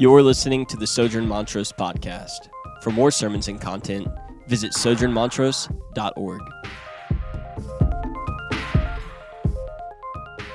[0.00, 2.50] You're listening to the Sojourn Montrose podcast.
[2.82, 4.06] For more sermons and content,
[4.46, 6.40] visit sojournmontrose.org.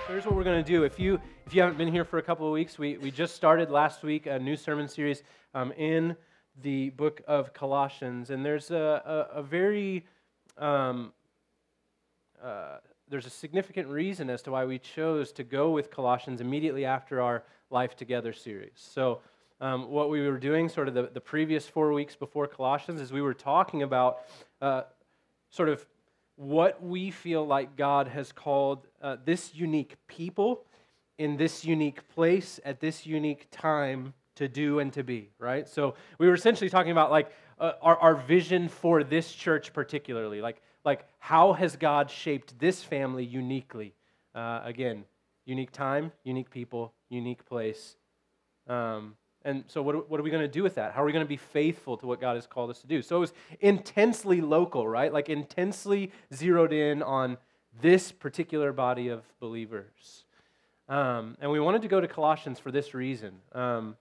[0.07, 0.85] Here's what we're going to do.
[0.85, 3.35] If you if you haven't been here for a couple of weeks, we, we just
[3.35, 5.23] started last week a new sermon series
[5.53, 6.15] um, in
[6.61, 10.05] the book of Colossians, and there's a, a, a very
[10.57, 11.11] um,
[12.41, 12.77] uh,
[13.09, 17.21] there's a significant reason as to why we chose to go with Colossians immediately after
[17.21, 18.71] our Life Together series.
[18.75, 19.19] So
[19.63, 23.13] um, what we were doing sort of the, the previous four weeks before Colossians is
[23.13, 24.19] we were talking about
[24.61, 24.81] uh,
[25.51, 25.85] sort of
[26.35, 30.65] what we feel like God has called uh, this unique people
[31.17, 35.65] in this unique place at this unique time to do and to be, right?
[35.69, 40.41] So we were essentially talking about like uh, our, our vision for this church particularly,
[40.41, 43.93] like, like how has God shaped this family uniquely?
[44.35, 45.05] Uh, again,
[45.45, 47.95] unique time, unique people, unique place.
[48.67, 50.93] Um, and so, what, what are we going to do with that?
[50.93, 53.01] How are we going to be faithful to what God has called us to do?
[53.01, 55.11] So, it was intensely local, right?
[55.11, 57.37] Like intensely zeroed in on
[57.81, 60.23] this particular body of believers.
[60.87, 63.33] Um, and we wanted to go to Colossians for this reason.
[63.53, 63.97] Um,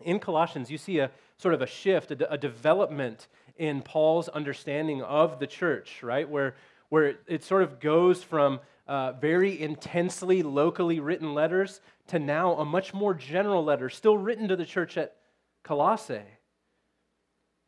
[0.00, 5.02] in Colossians, you see a sort of a shift, a, a development in Paul's understanding
[5.02, 6.28] of the church, right?
[6.28, 6.54] Where,
[6.88, 12.54] where it, it sort of goes from uh, very intensely locally written letters to now
[12.54, 15.16] a much more general letter, still written to the church at
[15.62, 16.22] Colossae.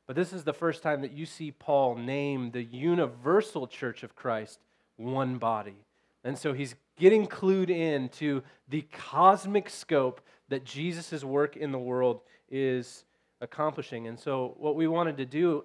[0.07, 4.17] But this is the first time that you see Paul name the universal church of
[4.17, 4.59] Christ
[4.97, 5.85] one body.
[6.25, 11.79] And so he's getting clued in to the cosmic scope that Jesus' work in the
[11.79, 13.05] world is
[13.41, 14.07] accomplishing.
[14.07, 15.65] And so, what we wanted to do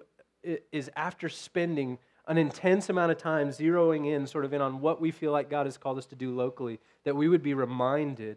[0.72, 5.00] is, after spending an intense amount of time zeroing in sort of in on what
[5.00, 8.36] we feel like God has called us to do locally, that we would be reminded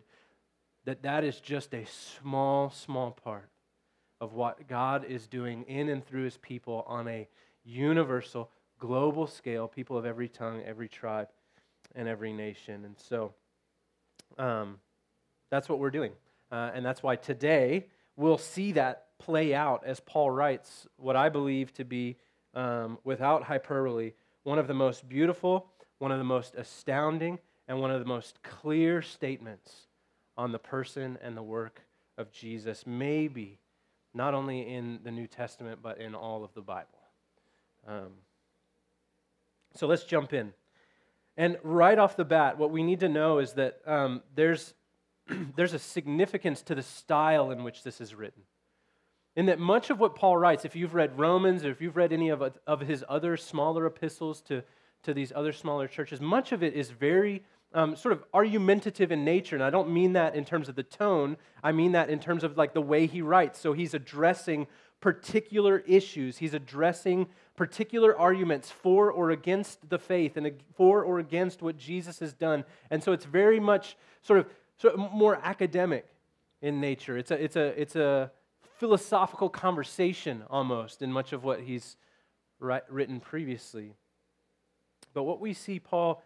[0.86, 3.50] that that is just a small, small part
[4.22, 7.28] of what God is doing in and through his people on a
[7.66, 11.28] universal, global scale, people of every tongue, every tribe,
[11.94, 12.86] and every nation.
[12.86, 13.34] And so
[14.38, 14.80] um,
[15.50, 16.14] that's what we're doing.
[16.50, 21.30] Uh, and that's why today we'll see that play out as Paul writes what I
[21.30, 22.18] believe to be
[22.54, 24.14] um, without hyperbole,
[24.44, 25.68] one of the most beautiful,
[26.00, 29.88] one of the most astounding, and one of the most clear statements
[30.38, 31.82] on the person and the work
[32.18, 33.60] of Jesus, maybe
[34.14, 36.88] not only in the New Testament, but in all of the Bible.
[37.88, 38.12] Um,
[39.74, 40.54] so let's jump in.
[41.38, 44.74] And right off the bat, what we need to know is that um, there's,
[45.56, 48.44] there's a significance to the style in which this is written.
[49.36, 52.12] In that much of what Paul writes, if you've read Romans or if you've read
[52.12, 54.64] any of, of his other smaller epistles to,
[55.04, 57.44] to these other smaller churches, much of it is very
[57.74, 59.56] um, sort of argumentative in nature.
[59.56, 62.44] And I don't mean that in terms of the tone, I mean that in terms
[62.44, 63.58] of like the way he writes.
[63.60, 64.68] So he's addressing
[65.00, 71.62] particular issues, he's addressing particular arguments for or against the faith and for or against
[71.62, 72.66] what Jesus has done.
[72.92, 76.06] And so it's very much sort of, sort of more academic
[76.62, 77.18] in nature.
[77.18, 78.32] It's a, it's a, it's a,
[78.82, 81.98] philosophical conversation almost in much of what he's
[82.60, 83.94] written previously.
[85.14, 86.24] But what we see Paul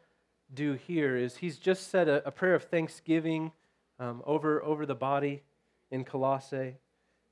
[0.53, 3.51] do here is he's just said a, a prayer of thanksgiving
[3.99, 5.43] um, over, over the body
[5.91, 6.77] in Colossae,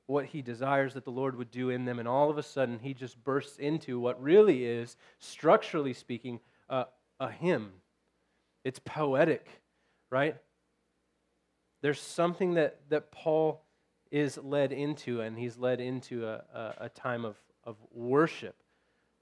[0.07, 2.79] what he desires that the Lord would do in them, and all of a sudden
[2.79, 7.72] he just bursts into what really is, structurally speaking, a hymn.
[8.66, 9.47] It's poetic,
[10.09, 10.35] right?
[11.81, 13.62] There's something that, that Paul
[14.13, 18.56] is led into, and he's led into a, a, a time of, of worship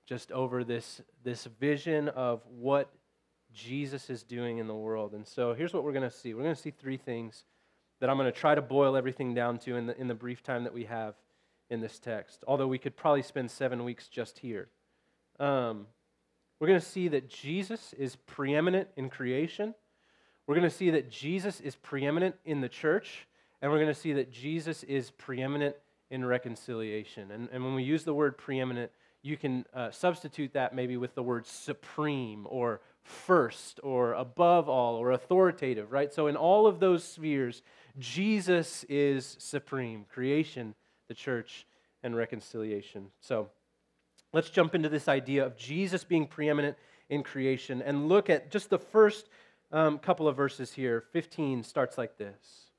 [0.05, 2.91] just over this, this vision of what
[3.53, 5.13] Jesus is doing in the world.
[5.13, 7.45] And so here's what we're going to see we're going to see three things
[8.01, 10.43] that I'm going to try to boil everything down to in the, in the brief
[10.43, 11.15] time that we have
[11.69, 14.67] in this text, although we could probably spend seven weeks just here.
[15.39, 15.87] Um,
[16.59, 19.73] we're going to see that Jesus is preeminent in creation.
[20.47, 23.25] We're going to see that Jesus is preeminent in the church.
[23.61, 25.75] And we're going to see that Jesus is preeminent
[26.09, 27.31] in reconciliation.
[27.31, 28.91] And, and when we use the word preeminent,
[29.23, 34.95] you can uh, substitute that maybe with the word supreme or first or above all
[34.95, 36.11] or authoritative, right?
[36.11, 37.61] So, in all of those spheres,
[37.99, 40.75] Jesus is supreme creation,
[41.07, 41.65] the church,
[42.03, 43.07] and reconciliation.
[43.19, 43.49] So,
[44.33, 46.77] let's jump into this idea of Jesus being preeminent
[47.09, 49.29] in creation and look at just the first
[49.71, 51.03] um, couple of verses here.
[51.11, 52.70] 15 starts like this.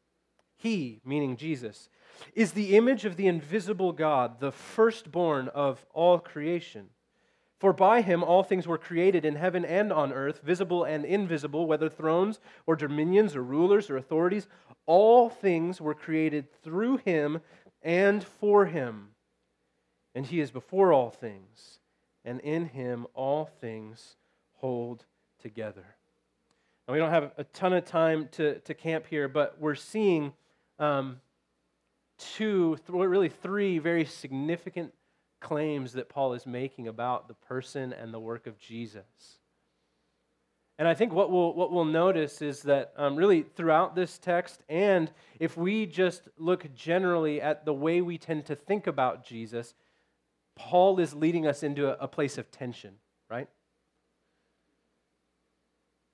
[0.62, 1.88] He, meaning Jesus,
[2.34, 6.90] is the image of the invisible God, the firstborn of all creation.
[7.58, 11.66] For by him all things were created in heaven and on earth, visible and invisible,
[11.66, 14.46] whether thrones or dominions or rulers or authorities.
[14.86, 17.40] All things were created through him
[17.82, 19.08] and for him.
[20.14, 21.80] And he is before all things,
[22.24, 24.16] and in him all things
[24.58, 25.06] hold
[25.40, 25.96] together.
[26.86, 30.32] Now, we don't have a ton of time to, to camp here, but we're seeing
[30.82, 31.20] um,
[32.18, 34.92] two, th- really three very significant
[35.40, 39.38] claims that Paul is making about the person and the work of Jesus.
[40.78, 44.62] And I think what we'll, what we'll notice is that um, really throughout this text,
[44.68, 49.74] and if we just look generally at the way we tend to think about Jesus,
[50.56, 52.94] Paul is leading us into a, a place of tension,
[53.30, 53.48] right?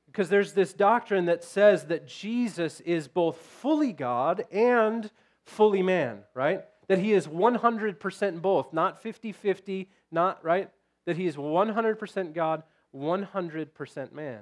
[0.08, 5.10] Because there's this doctrine that says that Jesus is both fully God and
[5.44, 6.64] fully man, right?
[6.88, 10.70] that he is 100% both, not 50 50, not, right?
[11.06, 12.62] That he is 100% God,
[12.94, 14.40] 100% man.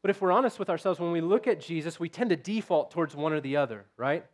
[0.00, 2.92] But if we're honest with ourselves, when we look at Jesus, we tend to default
[2.92, 4.24] towards one or the other, right?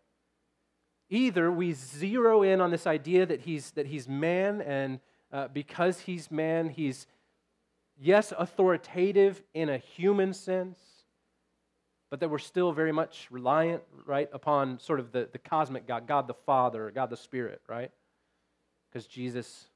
[1.09, 5.00] Either we zero in on this idea that he's, that he's man, and
[5.32, 7.06] uh, because he's man, he's,
[8.00, 10.79] yes, authoritative in a human sense,
[12.11, 16.06] but that we're still very much reliant, right, upon sort of the, the cosmic God,
[16.06, 17.91] God the Father, God the Spirit, right?
[18.88, 19.67] Because Jesus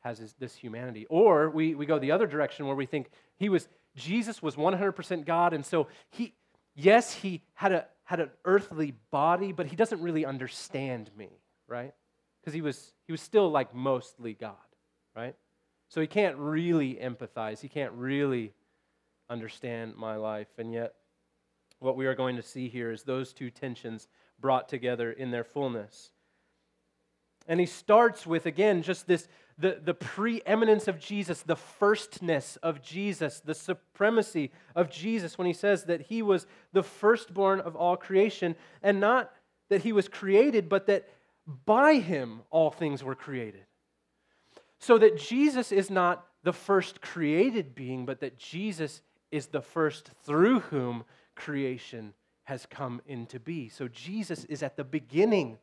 [0.00, 1.06] has his, this humanity.
[1.08, 5.24] Or we, we go the other direction where we think he was, Jesus was 100%
[5.24, 6.34] God, and so he,
[6.74, 11.28] yes, he had, a, had an earthly body, but he doesn't really understand me,
[11.68, 11.94] right?
[12.40, 14.54] Because he was, he was still like mostly God,
[15.14, 15.34] right?
[15.88, 17.60] So he can't really empathize.
[17.60, 18.52] He can't really
[19.30, 20.48] understand my life.
[20.58, 20.94] And yet,
[21.78, 24.08] what we are going to see here is those two tensions
[24.40, 26.10] brought together in their fullness.
[27.48, 29.28] And he starts with, again, just this
[29.58, 35.54] the, the preeminence of Jesus, the firstness of Jesus, the supremacy of Jesus when he
[35.54, 39.32] says that he was the firstborn of all creation, and not
[39.70, 41.08] that he was created, but that
[41.64, 43.64] by him all things were created.
[44.78, 50.10] So that Jesus is not the first created being, but that Jesus is the first
[50.24, 52.14] through whom creation
[52.44, 53.68] has come into be.
[53.68, 55.58] So Jesus is at the beginning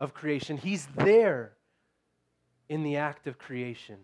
[0.00, 1.52] of creation, He's there
[2.68, 3.98] in the act of creation.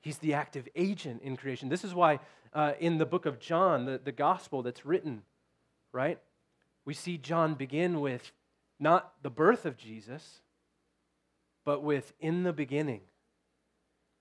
[0.00, 1.68] He's the active agent in creation.
[1.68, 2.20] This is why
[2.52, 5.22] uh, in the book of John, the, the gospel that's written,
[5.92, 6.18] right,
[6.84, 8.32] we see John begin with
[8.78, 10.40] not the birth of Jesus,
[11.64, 13.00] but with in the beginning.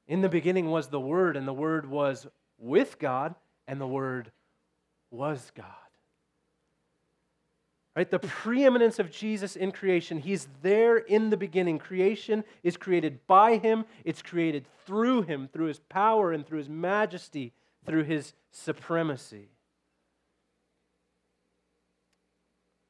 [0.08, 2.28] In the beginning was the Word, and the Word was
[2.58, 3.36] with God,
[3.68, 4.32] and the Word
[5.12, 5.66] was God.
[7.96, 8.10] Right?
[8.10, 10.18] The preeminence of Jesus in creation.
[10.18, 11.78] He's there in the beginning.
[11.78, 16.70] Creation is created by him, it's created through him, through his power and through his
[16.70, 17.54] majesty,
[17.86, 19.50] through his supremacy.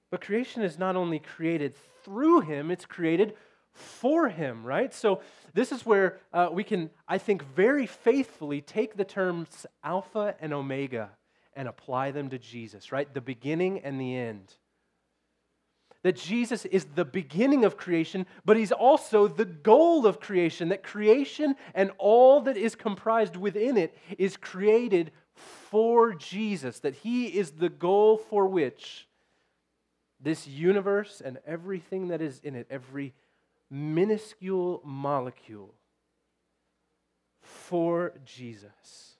[0.09, 1.73] But creation is not only created
[2.03, 3.35] through him, it's created
[3.73, 4.93] for him, right?
[4.93, 5.21] So
[5.53, 10.53] this is where uh, we can, I think, very faithfully take the terms Alpha and
[10.53, 11.11] Omega
[11.55, 13.11] and apply them to Jesus, right?
[13.13, 14.55] The beginning and the end
[16.03, 20.83] that Jesus is the beginning of creation, but he's also the goal of creation, that
[20.83, 27.51] creation and all that is comprised within it is created for Jesus, that he is
[27.51, 29.07] the goal for which
[30.19, 33.13] this universe and everything that is in it, every
[33.73, 35.73] minuscule molecule,
[37.41, 39.15] for Jesus.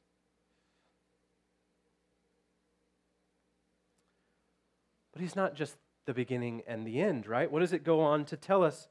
[5.11, 7.51] But he's not just the beginning and the end, right?
[7.51, 8.87] What does it go on to tell us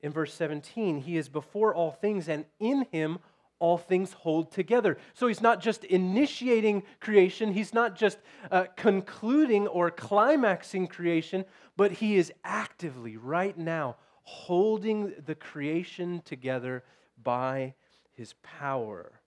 [0.00, 1.02] in verse 17?
[1.02, 3.20] He is before all things, and in him
[3.60, 4.98] all things hold together.
[5.14, 8.18] So he's not just initiating creation, he's not just
[8.50, 11.44] uh, concluding or climaxing creation,
[11.76, 13.96] but he is actively, right now,
[14.28, 16.84] holding the creation together
[17.22, 17.74] by
[18.12, 19.20] his power.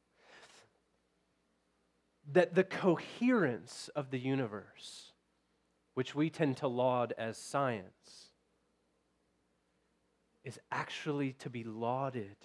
[2.31, 5.11] That the coherence of the universe
[5.93, 8.29] which we tend to laud as science,
[10.43, 12.35] is actually to be lauded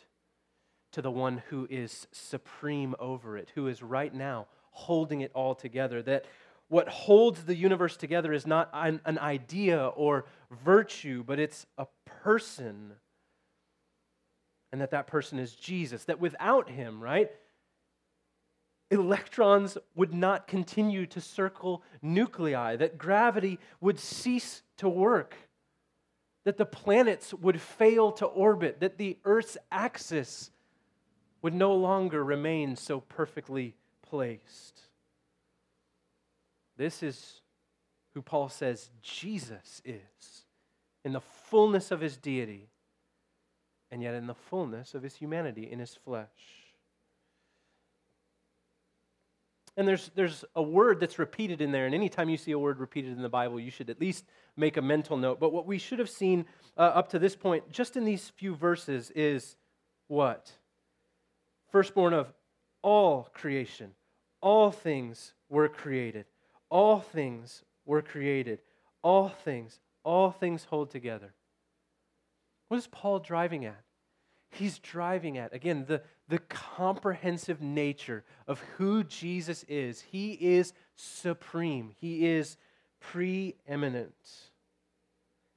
[0.92, 5.54] to the one who is supreme over it, who is right now holding it all
[5.54, 6.02] together.
[6.02, 6.26] That
[6.68, 10.26] what holds the universe together is not an, an idea or
[10.64, 11.86] virtue, but it's a
[12.22, 12.92] person.
[14.72, 16.04] And that that person is Jesus.
[16.04, 17.30] That without him, right?
[18.90, 25.34] electrons would not continue to circle nuclei, that gravity would cease to work,
[26.44, 30.50] that the planets would fail to orbit, that the Earth's axis
[31.42, 34.82] would no longer remain so perfectly placed.
[36.76, 37.40] This is
[38.14, 40.44] who Paul says Jesus is
[41.04, 42.68] in the fullness of his deity
[43.90, 46.26] and yet in the fullness of his humanity in his flesh.
[49.76, 52.80] And there's, there's a word that's repeated in there, and anytime you see a word
[52.80, 54.24] repeated in the Bible, you should at least
[54.56, 55.38] make a mental note.
[55.38, 56.46] But what we should have seen
[56.78, 59.56] uh, up to this point, just in these few verses, is
[60.08, 60.50] what?
[61.70, 62.32] Firstborn of
[62.80, 63.90] all creation.
[64.40, 66.24] All things were created.
[66.68, 68.60] All things were created.
[69.02, 71.32] All things, all things hold together.
[72.68, 73.82] What is Paul driving at?
[74.50, 80.00] He's driving at, again, the, the comprehensive nature of who Jesus is.
[80.00, 82.56] He is supreme, He is
[83.00, 84.14] preeminent.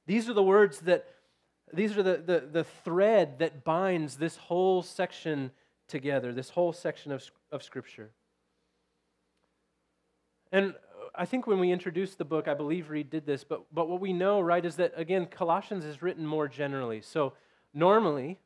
[0.06, 1.06] These are the words that,
[1.72, 5.52] these are the, the, the thread that binds this whole section
[5.88, 8.10] together, this whole section of, of Scripture.
[10.52, 10.74] And
[11.14, 14.00] I think when we introduced the book, I believe Reed did this, but, but what
[14.00, 17.00] we know, right, is that, again, Colossians is written more generally.
[17.00, 17.32] So
[17.74, 18.38] normally,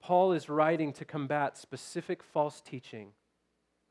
[0.00, 3.08] Paul is writing to combat specific false teaching.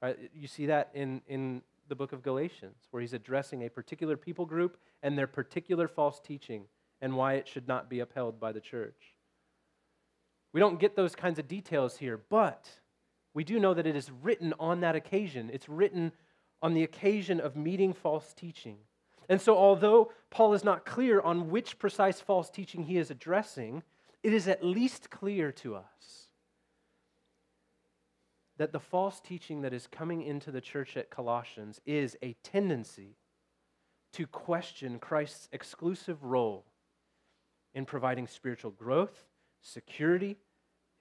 [0.01, 0.17] Right?
[0.35, 4.45] You see that in, in the book of Galatians, where he's addressing a particular people
[4.45, 6.65] group and their particular false teaching
[7.01, 9.15] and why it should not be upheld by the church.
[10.53, 12.69] We don't get those kinds of details here, but
[13.33, 15.49] we do know that it is written on that occasion.
[15.51, 16.11] It's written
[16.63, 18.77] on the occasion of meeting false teaching.
[19.27, 23.83] And so, although Paul is not clear on which precise false teaching he is addressing,
[24.23, 26.29] it is at least clear to us
[28.57, 33.17] that the false teaching that is coming into the church at Colossians is a tendency
[34.13, 36.65] to question Christ's exclusive role
[37.73, 39.25] in providing spiritual growth,
[39.61, 40.37] security,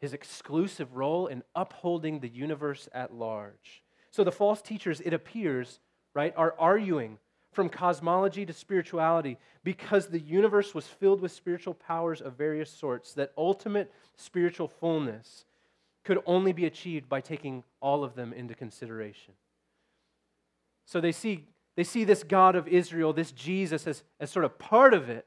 [0.00, 3.84] his exclusive role in upholding the universe at large.
[4.12, 5.80] So the false teachers, it appears,
[6.14, 7.18] right, are arguing
[7.50, 13.14] from cosmology to spirituality because the universe was filled with spiritual powers of various sorts,
[13.14, 15.44] that ultimate spiritual fullness
[16.04, 19.34] could only be achieved by taking all of them into consideration.
[20.86, 24.58] So they see, they see this God of Israel, this Jesus, as, as sort of
[24.58, 25.26] part of it,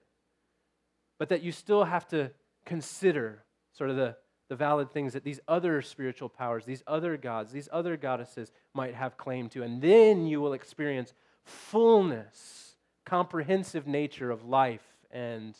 [1.17, 2.31] but that you still have to
[2.65, 4.15] consider sort of the,
[4.49, 8.93] the valid things that these other spiritual powers, these other gods, these other goddesses might
[8.93, 9.63] have claim to.
[9.63, 12.75] And then you will experience fullness,
[13.05, 15.55] comprehensive nature of life and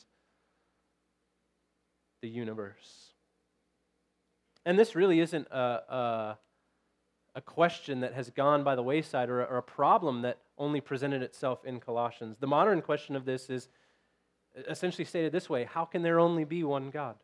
[2.22, 3.13] the universe.
[4.65, 6.38] And this really isn't a, a,
[7.36, 10.82] a, question that has gone by the wayside or a, or a problem that only
[10.82, 12.38] presented itself in Colossians.
[12.39, 13.68] The modern question of this is
[14.68, 17.15] essentially stated this way How can there only be one God?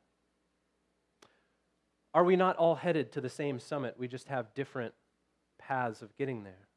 [2.13, 3.95] Are we not all headed to the same summit?
[3.97, 4.93] We just have different
[5.57, 6.67] paths of getting there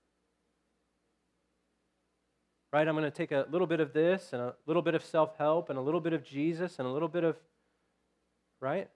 [2.74, 2.88] right?
[2.88, 5.38] I'm going to take a little bit of this and a little bit of self
[5.38, 7.36] help and a little bit of Jesus and a little bit of,
[8.60, 8.90] right?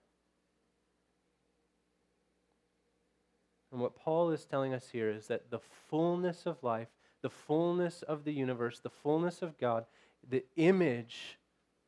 [3.71, 6.89] And what Paul is telling us here is that the fullness of life,
[7.21, 9.85] the fullness of the universe, the fullness of God,
[10.29, 11.39] the image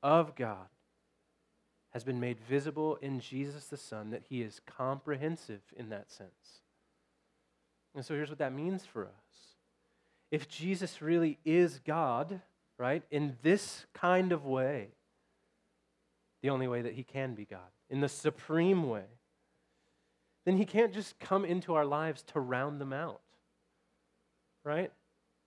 [0.02, 0.68] of God
[1.92, 6.62] has been made visible in Jesus the Son, that he is comprehensive in that sense.
[7.94, 9.12] And so here's what that means for us
[10.32, 12.40] if Jesus really is God,
[12.78, 14.88] right, in this kind of way,
[16.42, 19.04] the only way that he can be God, in the supreme way,
[20.46, 23.22] then he can't just come into our lives to round them out,
[24.64, 24.92] right?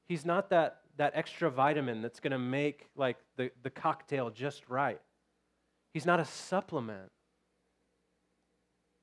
[0.07, 4.69] He's not that, that extra vitamin that's going to make like the, the cocktail just
[4.69, 5.01] right.
[5.95, 7.11] He's not a supplement.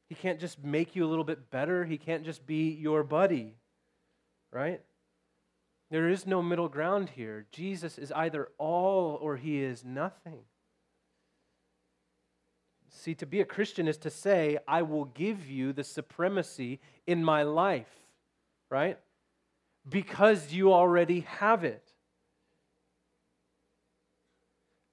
[0.09, 1.85] He can't just make you a little bit better.
[1.85, 3.55] He can't just be your buddy,
[4.51, 4.81] right?
[5.89, 7.45] There is no middle ground here.
[7.51, 10.41] Jesus is either all or he is nothing.
[12.89, 17.23] See, to be a Christian is to say, I will give you the supremacy in
[17.23, 17.87] my life,
[18.69, 18.99] right?
[19.87, 21.90] Because you already have it.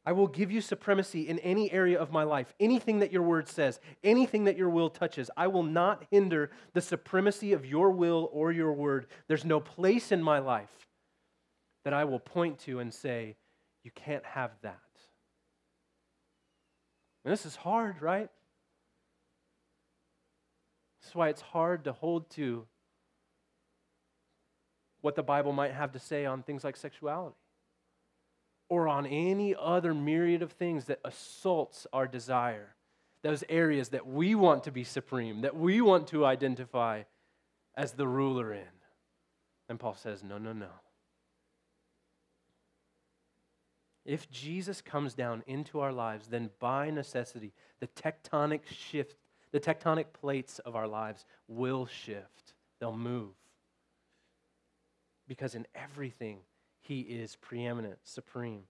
[0.09, 2.55] I will give you supremacy in any area of my life.
[2.59, 6.81] Anything that your word says, anything that your will touches, I will not hinder the
[6.81, 9.09] supremacy of your will or your word.
[9.27, 10.89] There's no place in my life
[11.85, 13.37] that I will point to and say,
[13.85, 14.81] You can't have that.
[17.27, 18.31] And this is hard, right?
[21.03, 22.65] That's why it's hard to hold to
[25.03, 27.37] what the Bible might have to say on things like sexuality
[28.69, 32.75] or on any other myriad of things that assaults our desire.
[33.23, 37.03] those areas that we want to be supreme, that we want to identify
[37.75, 38.63] as the ruler in.
[39.69, 40.69] And Paul says, no, no, no.
[44.05, 49.17] If Jesus comes down into our lives, then by necessity, the tectonic shift,
[49.53, 52.55] the tectonic plates of our lives will shift.
[52.81, 53.35] They'll move.
[55.27, 56.39] Because in everything,
[56.89, 58.63] he is preeminent, supreme.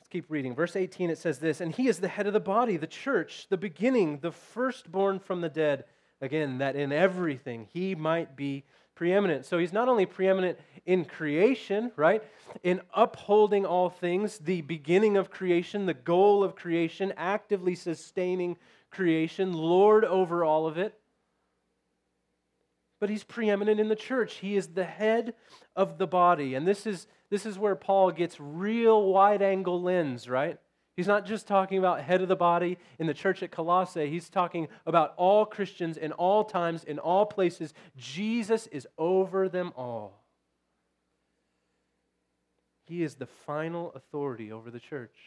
[0.00, 0.54] Let's keep reading.
[0.54, 3.46] Verse 18, it says this And he is the head of the body, the church,
[3.48, 5.84] the beginning, the firstborn from the dead.
[6.20, 8.64] Again, that in everything he might be
[8.96, 9.46] preeminent.
[9.46, 12.22] So he's not only preeminent in creation, right?
[12.62, 18.56] In upholding all things, the beginning of creation, the goal of creation, actively sustaining
[18.90, 20.98] creation, Lord over all of it.
[23.04, 24.36] But he's preeminent in the church.
[24.36, 25.34] He is the head
[25.76, 26.54] of the body.
[26.54, 30.58] And this is, this is where Paul gets real wide angle lens, right?
[30.96, 34.08] He's not just talking about head of the body in the church at Colossae.
[34.08, 37.74] He's talking about all Christians in all times, in all places.
[37.94, 40.24] Jesus is over them all.
[42.86, 45.18] He is the final authority over the church.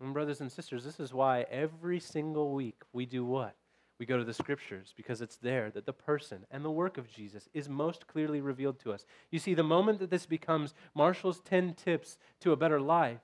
[0.00, 3.54] And, brothers and sisters, this is why every single week we do what?
[3.98, 7.10] We go to the scriptures because it's there that the person and the work of
[7.10, 9.06] Jesus is most clearly revealed to us.
[9.30, 13.20] You see, the moment that this becomes Marshall's 10 tips to a better life,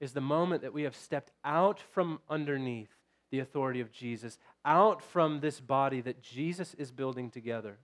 [0.00, 2.88] is the moment that we have stepped out from underneath
[3.30, 7.78] the authority of Jesus, out from this body that Jesus is building together.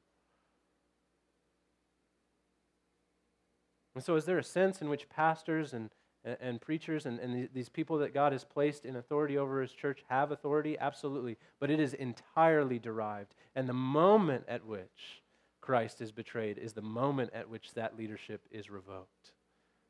[3.94, 5.90] And so, is there a sense in which pastors and,
[6.26, 9.72] and, and preachers and, and these people that God has placed in authority over his
[9.72, 10.76] church have authority?
[10.78, 11.38] Absolutely.
[11.58, 13.34] But it is entirely derived.
[13.54, 15.22] And the moment at which
[15.62, 19.32] Christ is betrayed is the moment at which that leadership is revoked,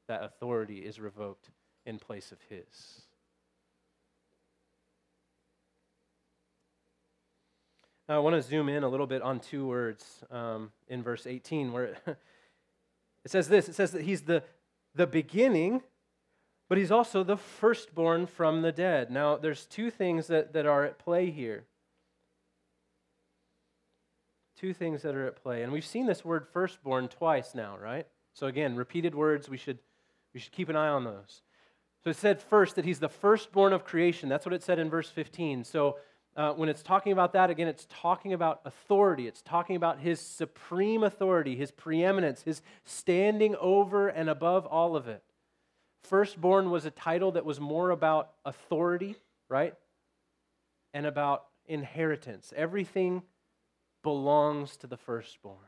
[0.07, 1.51] that authority is revoked
[1.85, 3.03] in place of his.
[8.09, 11.27] Now, I want to zoom in a little bit on two words um, in verse
[11.27, 12.03] 18 where it,
[13.25, 14.45] it says this it says that he's the,
[14.95, 15.83] the beginning,
[16.69, 19.11] but he's also the firstborn from the dead.
[19.11, 21.65] Now, there's two things that, that are at play here.
[24.59, 25.63] Two things that are at play.
[25.63, 28.07] And we've seen this word firstborn twice now, right?
[28.33, 29.79] So, again, repeated words, we should,
[30.35, 31.43] we should keep an eye on those.
[32.07, 34.29] So it said first that he's the firstborn of creation.
[34.29, 35.65] That's what it said in verse 15.
[35.65, 35.97] So
[36.37, 39.27] uh, when it's talking about that, again, it's talking about authority.
[39.27, 45.09] It's talking about his supreme authority, his preeminence, his standing over and above all of
[45.09, 45.25] it.
[46.03, 49.17] Firstborn was a title that was more about authority,
[49.49, 49.75] right?
[50.95, 52.53] And about inheritance.
[52.57, 53.23] Everything
[54.03, 55.59] belongs to the firstborn.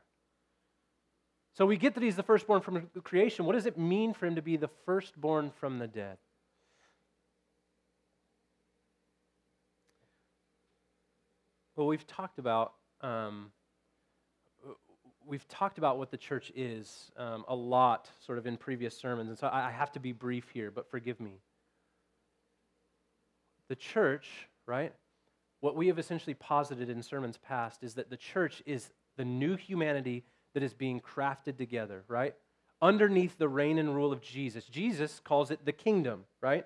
[1.53, 3.45] So we get that he's the firstborn from creation.
[3.45, 6.17] What does it mean for him to be the firstborn from the dead?
[11.75, 13.51] Well, we've talked about um,
[15.29, 19.29] we've talked about what the church is um, a lot, sort of in previous sermons,
[19.29, 20.71] and so I have to be brief here.
[20.71, 21.39] But forgive me.
[23.69, 24.27] The church,
[24.65, 24.91] right?
[25.61, 29.55] What we have essentially posited in sermons past is that the church is the new
[29.55, 32.33] humanity that is being crafted together, right?
[32.81, 34.65] Underneath the reign and rule of Jesus.
[34.65, 36.65] Jesus calls it the kingdom, right?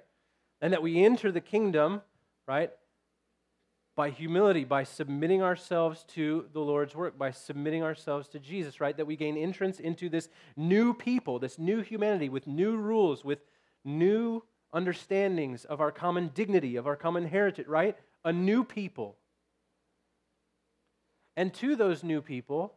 [0.62, 2.02] And that we enter the kingdom,
[2.47, 2.71] right?
[3.95, 8.97] By humility, by submitting ourselves to the Lord's work, by submitting ourselves to Jesus, right?
[8.97, 13.39] That we gain entrance into this new people, this new humanity with new rules, with
[13.86, 17.95] new understandings of our common dignity, of our common heritage, right?
[18.25, 19.17] A new people.
[21.38, 22.73] And to those new people,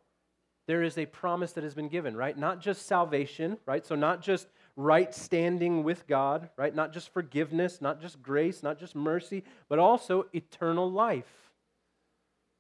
[0.67, 2.37] there is a promise that has been given, right?
[2.37, 3.87] Not just salvation, right?
[3.87, 6.75] So, not just right standing with God, right?
[6.75, 11.51] Not just forgiveness, not just grace, not just mercy, but also eternal life,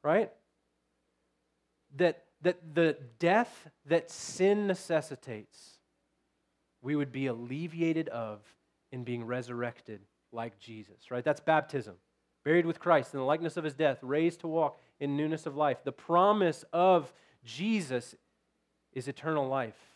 [0.03, 0.33] right?
[1.97, 5.79] That, that the death that sin necessitates,
[6.81, 8.41] we would be alleviated of
[8.93, 10.01] in being resurrected
[10.33, 11.25] like Jesus, right?
[11.25, 11.97] That's baptism.
[12.45, 15.57] Buried with Christ in the likeness of his death, raised to walk in newness of
[15.57, 15.79] life.
[15.85, 17.13] The promise of
[17.45, 18.15] Jesus
[18.93, 19.96] is eternal life.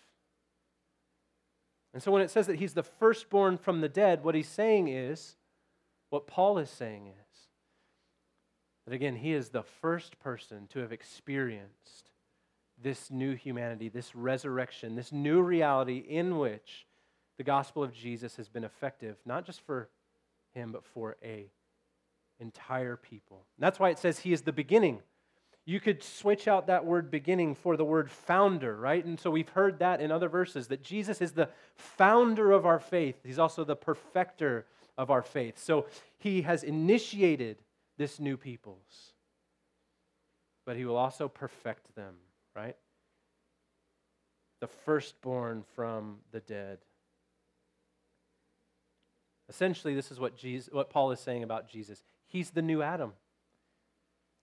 [1.92, 4.88] And so when it says that he's the firstborn from the dead, what he's saying
[4.88, 5.37] is,
[6.11, 7.38] what Paul is saying is,
[8.87, 12.11] that again, he is the first person to have experienced
[12.83, 16.87] this new humanity, this resurrection, this new reality in which
[17.37, 19.88] the gospel of Jesus has been effective, not just for
[20.55, 21.50] him, but for a
[22.38, 23.44] entire people.
[23.57, 25.00] And that's why it says he is the beginning.
[25.66, 29.05] You could switch out that word beginning for the word founder, right?
[29.05, 32.81] And so we've heard that in other verses that Jesus is the founder of our
[32.81, 33.16] faith.
[33.25, 35.59] He's also the perfecter of our faith.
[35.59, 35.87] So
[36.18, 37.59] he has initiated
[37.99, 39.12] this new peoples,
[40.64, 42.14] but he will also perfect them,
[42.57, 42.77] right?
[44.61, 46.79] The firstborn from the dead.
[49.49, 52.03] Essentially, this is what, Jesus, what Paul is saying about Jesus.
[52.27, 53.12] He's the new Adam.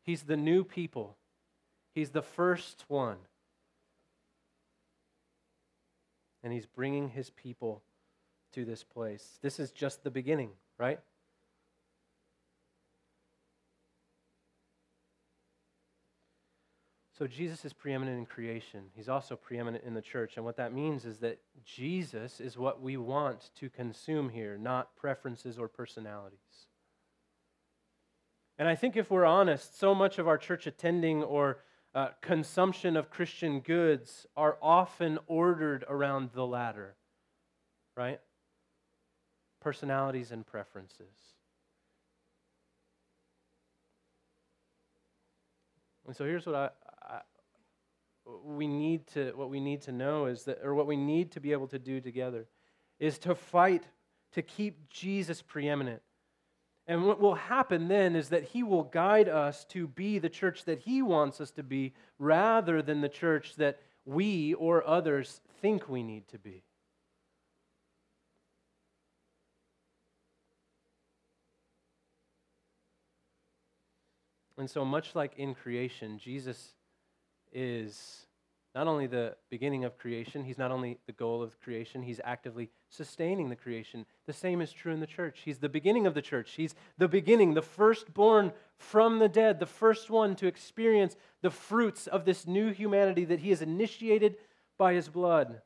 [0.07, 1.17] He's the new people.
[1.93, 3.17] He's the first one.
[6.41, 7.83] And he's bringing his people
[8.53, 9.37] to this place.
[9.41, 11.01] This is just the beginning, right?
[17.19, 18.83] So Jesus is preeminent in creation.
[18.95, 20.37] He's also preeminent in the church.
[20.37, 24.95] And what that means is that Jesus is what we want to consume here, not
[24.95, 26.67] preferences or personalities.
[28.57, 31.59] And I think if we're honest, so much of our church attending or
[31.93, 36.95] uh, consumption of Christian goods are often ordered around the latter,
[37.95, 38.19] right?
[39.61, 41.13] Personalities and preferences.
[46.07, 46.69] And so here's what I,
[47.01, 47.21] I,
[48.43, 51.39] we need to what we need to know is that or what we need to
[51.39, 52.47] be able to do together
[52.99, 53.83] is to fight
[54.31, 56.01] to keep Jesus preeminent
[56.87, 60.63] and what will happen then is that He will guide us to be the church
[60.65, 65.89] that He wants us to be rather than the church that we or others think
[65.89, 66.63] we need to be.
[74.57, 76.73] And so, much like in creation, Jesus
[77.51, 78.26] is
[78.77, 82.69] not only the beginning of creation, he's not only the goal of creation, he's actively
[82.91, 84.05] sustaining the creation.
[84.27, 85.41] The same is true in the church.
[85.43, 86.51] He's the beginning of the church.
[86.51, 92.05] He's the beginning, the firstborn from the dead, the first one to experience the fruits
[92.05, 94.35] of this new humanity that he has initiated
[94.77, 95.63] by his blood.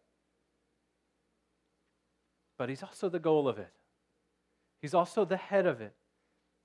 [2.57, 3.73] But he's also the goal of it,
[4.81, 5.93] he's also the head of it.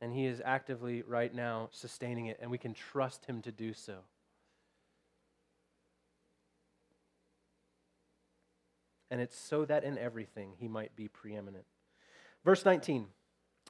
[0.00, 3.72] And he is actively, right now, sustaining it, and we can trust him to do
[3.72, 3.94] so.
[9.10, 11.64] And it's so that in everything he might be preeminent.
[12.44, 13.06] Verse 19,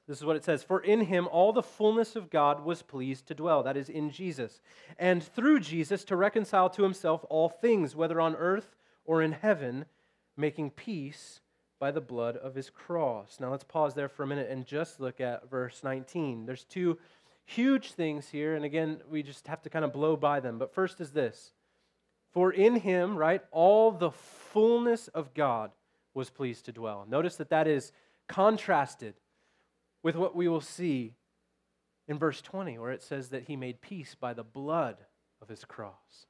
[0.07, 3.27] this is what it says For in him all the fullness of God was pleased
[3.27, 4.61] to dwell, that is, in Jesus,
[4.99, 9.87] and through Jesus to reconcile to himself all things, whether on earth or in heaven,
[10.37, 11.41] making peace
[11.79, 13.39] by the blood of his cross.
[13.41, 16.47] Now let's pause there for a minute and just look at verse 19.
[16.47, 16.99] There's two
[17.45, 20.59] huge things here, and again, we just have to kind of blow by them.
[20.59, 21.53] But first is this
[22.37, 25.71] for in him, right, all the fullness of God
[26.13, 27.07] was pleased to dwell.
[27.09, 27.93] Notice that that is
[28.29, 29.15] contrasted
[30.03, 31.15] with what we will see
[32.07, 34.97] in verse 20, where it says that he made peace by the blood
[35.41, 36.27] of his cross.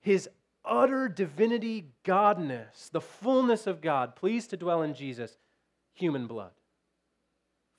[0.00, 0.30] His
[0.64, 5.36] utter divinity, godness, the fullness of God, pleased to dwell in Jesus,
[5.92, 6.52] human blood.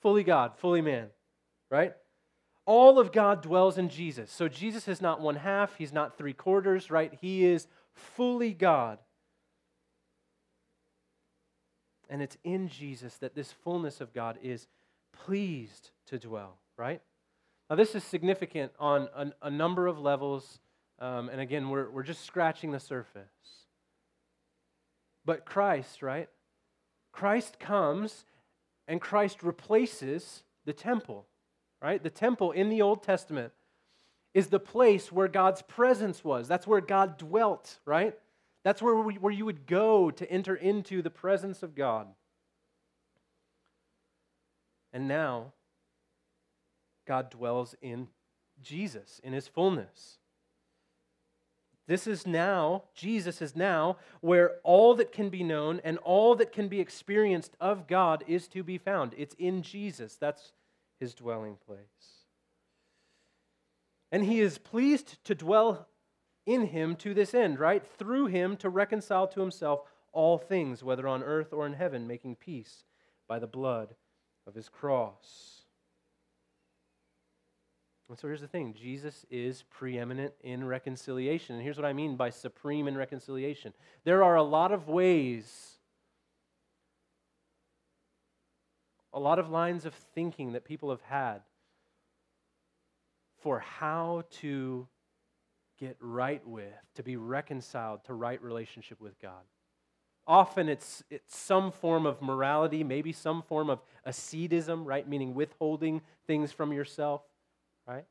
[0.03, 1.07] Fully God, fully man,
[1.71, 1.95] right?
[2.65, 4.31] All of God dwells in Jesus.
[4.31, 7.13] So Jesus is not one half, he's not three quarters, right?
[7.21, 8.99] He is fully God.
[12.09, 14.67] And it's in Jesus that this fullness of God is
[15.11, 17.01] pleased to dwell, right?
[17.69, 20.59] Now, this is significant on a, a number of levels.
[20.99, 23.23] Um, and again, we're, we're just scratching the surface.
[25.25, 26.29] But Christ, right?
[27.11, 28.25] Christ comes
[28.87, 31.25] and Christ replaces the temple
[31.85, 32.01] right?
[32.01, 33.53] The temple in the Old Testament
[34.33, 36.47] is the place where God's presence was.
[36.47, 38.15] That's where God dwelt, right?
[38.63, 42.07] That's where, we, where you would go to enter into the presence of God.
[44.91, 45.53] And now,
[47.07, 48.07] God dwells in
[48.63, 50.17] Jesus, in his fullness.
[51.87, 56.51] This is now, Jesus is now, where all that can be known and all that
[56.51, 59.13] can be experienced of God is to be found.
[59.15, 60.15] It's in Jesus.
[60.15, 60.53] That's
[60.99, 62.25] his dwelling place.
[64.11, 65.87] And he is pleased to dwell
[66.45, 67.85] in him to this end, right?
[67.85, 69.81] Through him to reconcile to himself
[70.11, 72.85] all things, whether on earth or in heaven, making peace
[73.27, 73.95] by the blood
[74.47, 75.63] of his cross.
[78.07, 81.55] And so here's the thing Jesus is preeminent in reconciliation.
[81.55, 85.74] And here's what I mean by supreme in reconciliation there are a lot of ways
[89.15, 91.39] a lot of lines of thinking that people have had
[93.41, 94.87] for how to
[95.79, 99.43] get right with, to be reconciled to right relationship with God.
[100.27, 105.07] Often it's, it's some form of morality, maybe some form of ascetism, right?
[105.07, 107.21] Meaning withholding things from yourself,
[107.87, 108.05] right?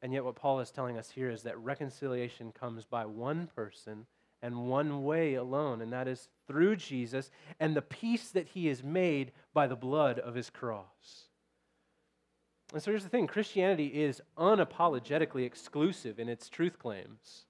[0.00, 4.06] And yet, what Paul is telling us here is that reconciliation comes by one person
[4.42, 8.82] and one way alone, and that is through Jesus and the peace that he has
[8.82, 11.28] made by the blood of his cross.
[12.72, 17.46] And so here's the thing Christianity is unapologetically exclusive in its truth claims.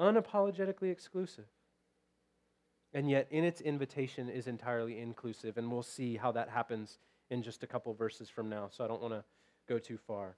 [0.00, 1.46] Unapologetically exclusive.
[2.94, 5.56] And yet, in its invitation, is entirely inclusive.
[5.56, 6.98] And we'll see how that happens
[7.30, 8.68] in just a couple verses from now.
[8.70, 9.24] So I don't want to
[9.66, 10.36] go too far.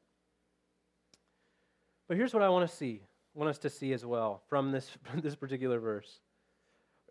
[2.07, 3.01] But here's what I want to see,
[3.35, 6.21] want us to see as well from this, from this particular verse.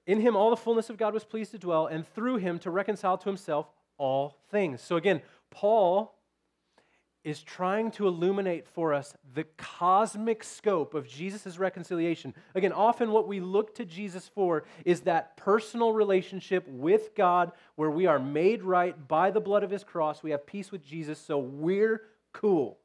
[0.05, 2.71] In him, all the fullness of God was pleased to dwell, and through him to
[2.71, 4.81] reconcile to himself all things.
[4.81, 6.13] So again, Paul
[7.23, 12.33] is trying to illuminate for us the cosmic scope of Jesus' reconciliation.
[12.53, 17.89] Again, often what we look to Jesus for is that personal relationship with God where
[17.89, 20.21] we are made right by the blood of his cross.
[20.21, 22.01] We have peace with Jesus, so we're
[22.33, 22.77] cool.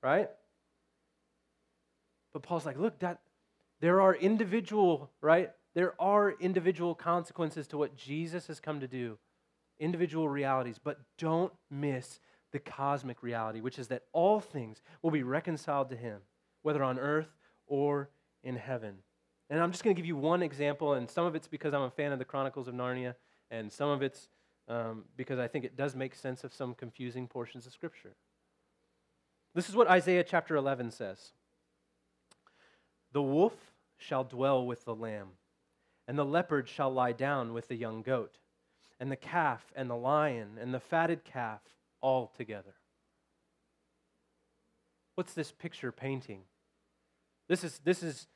[0.00, 0.30] Right?
[2.34, 3.20] But Paul's like, look, that
[3.80, 5.50] there are individual, right?
[5.74, 9.18] There are individual consequences to what Jesus has come to do,
[9.78, 12.20] individual realities, but don't miss
[12.52, 16.20] the cosmic reality, which is that all things will be reconciled to him,
[16.62, 17.28] whether on earth
[17.66, 18.10] or
[18.42, 18.96] in heaven.
[19.48, 21.82] And I'm just going to give you one example, and some of it's because I'm
[21.82, 23.14] a fan of the Chronicles of Narnia,
[23.50, 24.28] and some of it's
[24.68, 28.14] um, because I think it does make sense of some confusing portions of Scripture.
[29.54, 31.32] This is what Isaiah chapter 11 says.
[33.14, 33.54] The wolf
[33.96, 35.28] shall dwell with the lamb,
[36.06, 38.36] and the leopard shall lie down with the young goat,
[39.00, 41.60] and the calf and the lion and the fatted calf
[42.00, 42.74] all together.
[45.14, 46.40] What's this picture painting?
[47.48, 48.26] This is, this is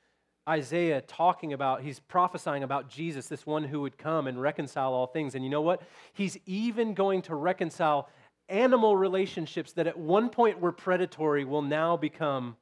[0.48, 5.08] Isaiah talking about, he's prophesying about Jesus, this one who would come and reconcile all
[5.08, 5.34] things.
[5.34, 5.82] And you know what?
[6.12, 8.08] He's even going to reconcile
[8.48, 12.56] animal relationships that at one point were predatory will now become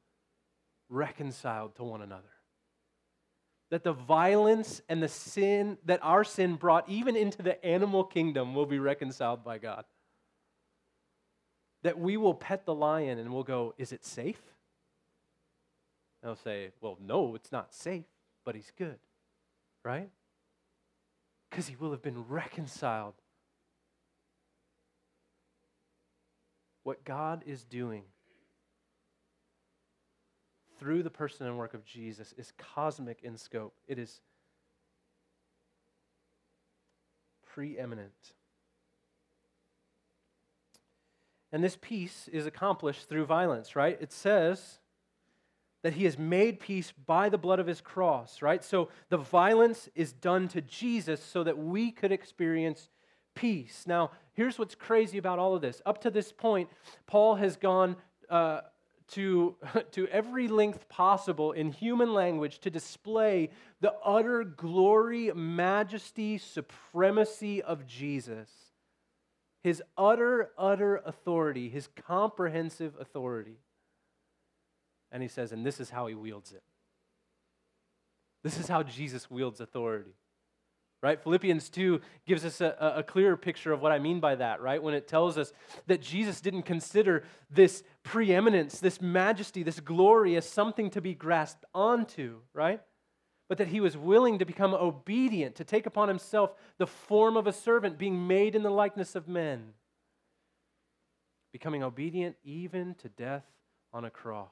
[0.89, 2.23] reconciled to one another.
[3.69, 8.55] That the violence and the sin that our sin brought even into the animal kingdom
[8.55, 9.83] will be reconciled by God.
[11.83, 14.41] That we will pet the lion and we'll go, Is it safe?
[16.21, 18.05] And they'll say, Well, no, it's not safe,
[18.45, 18.99] but he's good,
[19.83, 20.09] right?
[21.49, 23.15] Because he will have been reconciled.
[26.83, 28.03] What God is doing
[30.79, 33.73] through the person and work of Jesus is cosmic in scope.
[33.87, 34.21] It is
[37.45, 38.33] preeminent.
[41.51, 43.97] And this peace is accomplished through violence, right?
[44.01, 44.79] It says
[45.81, 48.63] that he has made peace by the blood of his cross, right?
[48.63, 52.89] So the violence is done to Jesus so that we could experience
[53.35, 53.85] peace.
[53.87, 55.81] Now, here's what's crazy about all of this.
[55.85, 56.69] Up to this point,
[57.05, 57.95] Paul has gone.
[58.29, 58.61] Uh,
[59.09, 59.55] to,
[59.91, 63.49] to every length possible in human language to display
[63.81, 68.49] the utter glory, majesty, supremacy of Jesus.
[69.63, 73.57] His utter, utter authority, his comprehensive authority.
[75.11, 76.63] And he says, and this is how he wields it.
[78.43, 80.13] This is how Jesus wields authority
[81.01, 81.21] right?
[81.21, 84.81] Philippians 2 gives us a, a clearer picture of what I mean by that, right?
[84.81, 85.53] When it tells us
[85.85, 91.65] that Jesus didn't consider this preeminence, this majesty, this glory as something to be grasped
[91.73, 92.81] onto, right?
[93.47, 97.45] But that he was willing to become obedient, to take upon himself the form of
[97.45, 99.73] a servant, being made in the likeness of men,
[101.53, 103.45] becoming obedient even to death
[103.93, 104.49] on a cross.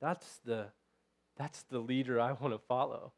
[0.00, 0.66] That's the
[1.36, 3.12] that's the leader I want to follow.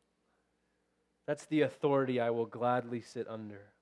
[1.27, 3.73] That's the authority I will gladly sit under.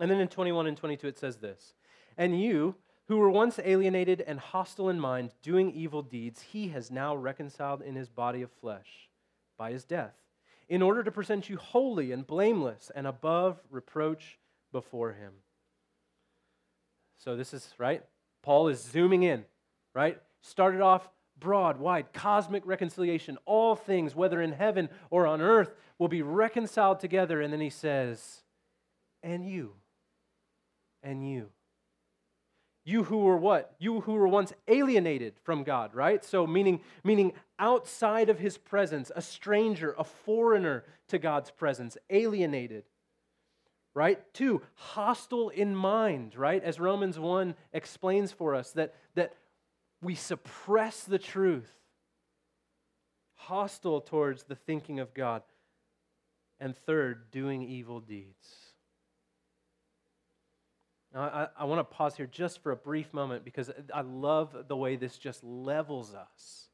[0.00, 1.74] And then in 21 and 22, it says this
[2.16, 6.90] And you, who were once alienated and hostile in mind, doing evil deeds, he has
[6.90, 9.08] now reconciled in his body of flesh
[9.56, 10.14] by his death,
[10.68, 14.38] in order to present you holy and blameless and above reproach
[14.72, 15.32] before him.
[17.18, 18.02] So this is, right?
[18.42, 19.44] Paul is zooming in,
[19.94, 20.20] right?
[20.40, 21.08] Started off
[21.40, 23.38] broad, wide, cosmic reconciliation.
[23.46, 27.40] All things, whether in heaven or on earth, will be reconciled together.
[27.40, 28.42] And then he says,
[29.22, 29.72] and you,
[31.02, 31.48] and you.
[32.84, 33.74] You who were what?
[33.78, 36.24] You who were once alienated from God, right?
[36.24, 42.84] So meaning meaning outside of his presence, a stranger, a foreigner to God's presence, alienated.
[43.92, 44.20] Right?
[44.32, 46.62] Two, hostile in mind, right?
[46.62, 49.34] As Romans 1 explains for us that that
[50.02, 51.70] we suppress the truth,
[53.34, 55.42] hostile towards the thinking of God.
[56.62, 58.70] And third, doing evil deeds.
[61.14, 64.54] Now, I, I want to pause here just for a brief moment because I love
[64.68, 66.68] the way this just levels us.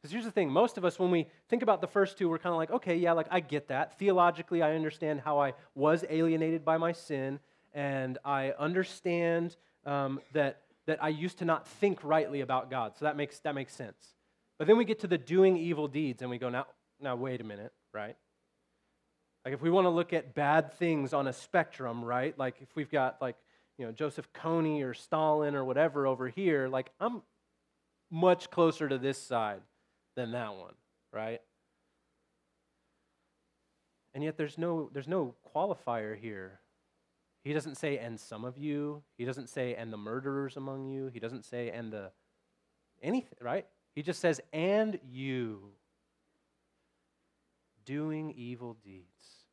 [0.00, 2.38] Because here's the thing most of us, when we think about the first two, we're
[2.38, 3.98] kind of like, okay, yeah, like I get that.
[3.98, 7.40] Theologically, I understand how I was alienated by my sin,
[7.72, 12.96] and I understand um, that, that I used to not think rightly about God.
[12.98, 14.14] So that makes, that makes sense.
[14.58, 16.66] But then we get to the doing evil deeds, and we go, now,
[17.00, 18.16] now wait a minute, right?
[19.44, 22.36] Like if we want to look at bad things on a spectrum, right?
[22.38, 23.36] Like if we've got like,
[23.78, 27.22] you know, Joseph Kony or Stalin or whatever over here, like I'm
[28.10, 29.60] much closer to this side
[30.16, 30.74] than that one,
[31.12, 31.42] right?
[34.14, 36.60] And yet there's no there's no qualifier here.
[37.44, 39.02] He doesn't say and some of you.
[39.18, 41.08] He doesn't say and the murderers among you.
[41.08, 42.10] He doesn't say and the
[43.02, 43.66] anything, right?
[43.94, 45.72] He just says and you
[47.84, 49.44] doing evil deeds.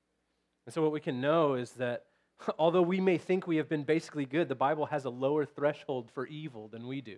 [0.66, 2.06] And so, what we can know is that
[2.58, 6.10] although we may think we have been basically good, the Bible has a lower threshold
[6.14, 7.18] for evil than we do.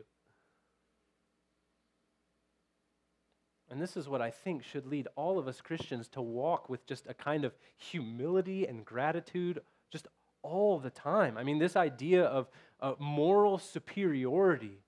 [3.70, 6.86] And this is what I think should lead all of us Christians to walk with
[6.86, 10.08] just a kind of humility and gratitude just
[10.44, 11.38] all the time.
[11.38, 12.48] I mean, this idea of
[12.80, 14.84] uh, moral superiority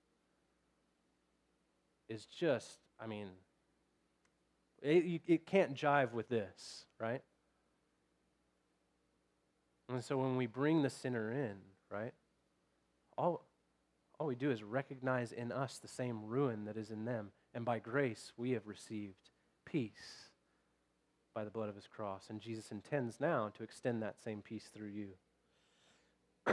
[2.08, 3.28] is just, I mean,
[4.82, 7.22] it, it can't jive with this, right?
[9.88, 11.56] And so when we bring the sinner in,
[11.90, 12.12] right,
[13.16, 13.44] all,
[14.18, 17.30] all we do is recognize in us the same ruin that is in them.
[17.54, 19.30] And by grace, we have received
[19.64, 20.30] peace
[21.34, 22.26] by the blood of his cross.
[22.28, 25.08] And Jesus intends now to extend that same peace through you.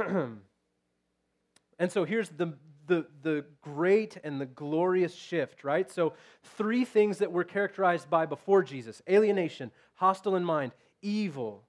[1.80, 2.54] and so here's the,
[2.88, 5.90] the, the great and the glorious shift, right?
[5.90, 6.14] So,
[6.58, 11.64] three things that were characterized by before Jesus alienation, hostile in mind, evil.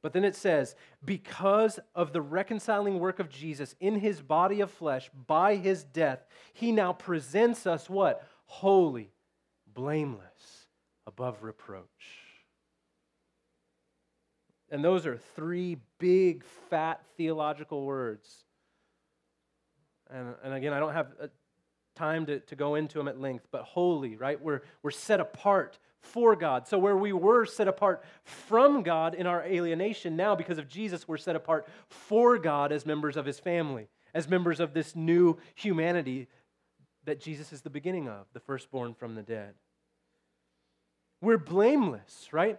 [0.00, 4.70] But then it says, because of the reconciling work of Jesus in his body of
[4.70, 8.24] flesh by his death, he now presents us what?
[8.46, 9.10] Holy,
[9.74, 10.68] blameless,
[11.06, 12.27] above reproach.
[14.70, 18.44] And those are three big, fat theological words
[20.10, 21.26] and, and again, I don't have uh,
[21.94, 24.40] time to, to go into them at length, but holy, right?
[24.40, 26.66] We're, we're set apart for God.
[26.66, 31.06] So, where we were set apart from God in our alienation, now because of Jesus,
[31.06, 35.36] we're set apart for God as members of his family, as members of this new
[35.54, 36.28] humanity
[37.04, 39.54] that Jesus is the beginning of, the firstborn from the dead.
[41.20, 42.58] We're blameless, right?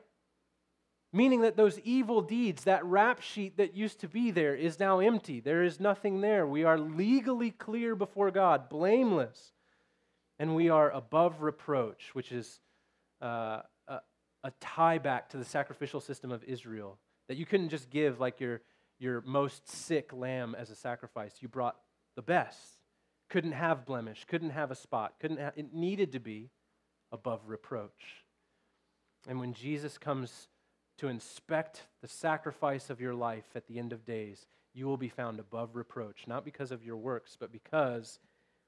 [1.11, 4.99] Meaning that those evil deeds, that rap sheet that used to be there, is now
[4.99, 5.39] empty.
[5.39, 6.45] There is nothing there.
[6.45, 9.53] We are legally clear before God, blameless.
[10.37, 12.59] And we are above reproach, which is
[13.21, 13.99] uh, a,
[14.43, 16.99] a tie back to the sacrificial system of Israel.
[17.27, 18.61] That you couldn't just give like your,
[18.99, 21.33] your most sick lamb as a sacrifice.
[21.39, 21.77] You brought
[22.15, 22.79] the best.
[23.29, 26.49] Couldn't have blemish, couldn't have a spot, couldn't have, it needed to be
[27.11, 28.23] above reproach.
[29.27, 30.47] And when Jesus comes
[30.99, 35.09] to inspect the sacrifice of your life at the end of days, you will be
[35.09, 38.19] found above reproach, not because of your works, but because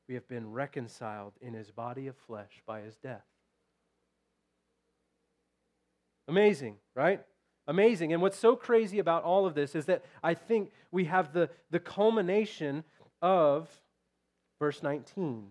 [0.08, 3.26] we have been reconciled in his body of flesh by his death.
[6.28, 7.22] Amazing, right?
[7.68, 8.14] Amazing.
[8.14, 11.50] And what's so crazy about all of this is that I think we have the,
[11.70, 12.84] the culmination
[13.22, 13.70] of
[14.60, 15.50] verse 19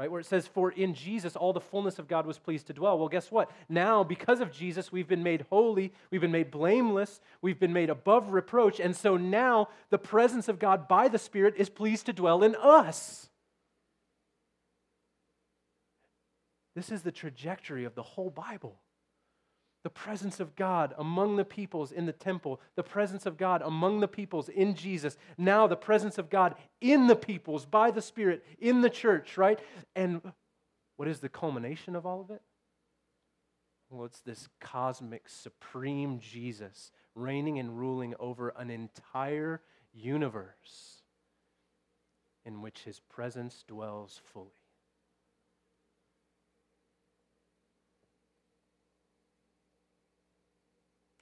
[0.00, 0.10] right?
[0.10, 2.98] Where it says, For in Jesus all the fullness of God was pleased to dwell.
[2.98, 3.50] Well, guess what?
[3.68, 7.90] Now, because of Jesus, we've been made holy, we've been made blameless, we've been made
[7.90, 8.80] above reproach.
[8.80, 12.54] And so now the presence of God by the Spirit is pleased to dwell in
[12.54, 13.28] us.
[16.74, 18.78] This is the trajectory of the whole Bible
[19.82, 24.00] the presence of God among the peoples in the temple, the presence of God among
[24.00, 28.44] the peoples in Jesus, now the presence of God in the peoples by the Spirit
[28.58, 29.58] in the church, right?
[29.96, 30.20] And
[30.96, 32.42] what is the culmination of all of it?
[33.88, 39.62] Well, it's this cosmic, supreme Jesus reigning and ruling over an entire
[39.92, 41.02] universe
[42.44, 44.59] in which his presence dwells fully.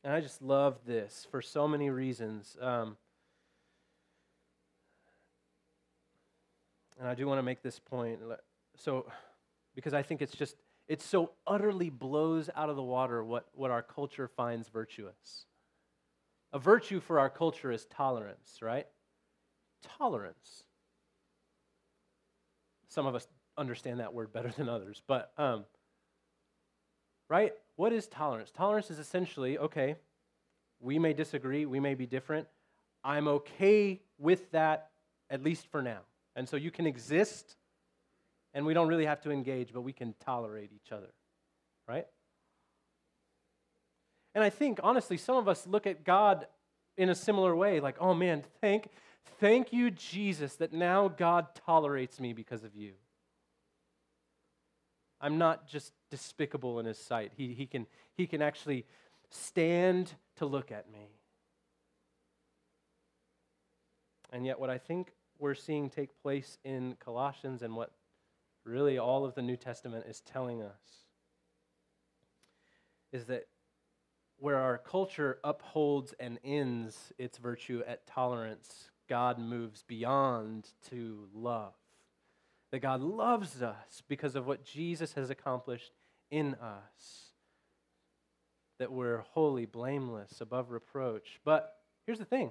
[0.09, 2.57] And I just love this for so many reasons.
[2.63, 2.97] Um,
[6.99, 8.19] and I do want to make this point.
[8.75, 9.05] So,
[9.75, 10.57] because I think it's just,
[10.89, 15.45] it so utterly blows out of the water what, what our culture finds virtuous.
[16.55, 18.87] A virtue for our culture is tolerance, right?
[19.99, 20.65] Tolerance.
[22.89, 23.29] Some of us
[23.59, 25.67] understand that word better than others, but, um,
[27.29, 27.53] right?
[27.79, 28.51] What is tolerance?
[28.51, 29.95] Tolerance is essentially, okay,
[30.81, 32.49] we may disagree, we may be different.
[33.05, 34.91] I'm okay with that,
[35.31, 36.01] at least for now.
[36.35, 37.55] And so you can exist,
[38.53, 41.07] and we don't really have to engage, but we can tolerate each other,
[41.87, 42.09] right?
[44.35, 46.49] And I think, honestly, some of us look at God
[46.97, 48.89] in a similar way like, oh man, thank,
[49.39, 52.95] thank you, Jesus, that now God tolerates me because of you.
[55.21, 57.33] I'm not just despicable in his sight.
[57.37, 58.87] He, he, can, he can actually
[59.31, 61.11] stand to look at me.
[64.33, 67.93] And yet, what I think we're seeing take place in Colossians and what
[68.65, 71.07] really all of the New Testament is telling us
[73.13, 73.47] is that
[74.39, 81.73] where our culture upholds and ends its virtue at tolerance, God moves beyond to love.
[82.73, 85.91] That God loves us because of what Jesus has accomplished
[86.31, 87.33] in us.
[88.79, 91.41] That we're holy, blameless, above reproach.
[91.45, 91.75] But
[92.07, 92.51] here's the thing